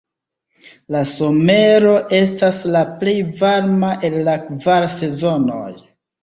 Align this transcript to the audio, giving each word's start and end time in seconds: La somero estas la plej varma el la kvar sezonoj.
La 0.93 1.01
somero 1.09 1.91
estas 2.19 2.57
la 2.77 2.81
plej 3.03 3.13
varma 3.43 3.93
el 4.11 4.17
la 4.31 4.35
kvar 4.49 4.89
sezonoj. 4.97 5.71